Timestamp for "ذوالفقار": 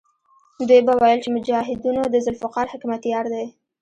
2.25-2.65